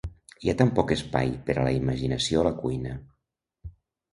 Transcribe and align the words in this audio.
Hi 0.45 0.49
ha 0.51 0.53
tan 0.61 0.69
poc 0.79 0.93
espai 0.95 1.29
per 1.49 1.55
a 1.57 1.65
la 1.67 1.73
imaginació 1.81 2.41
a 2.43 2.47
la 2.49 2.55
cuina. 2.65 2.95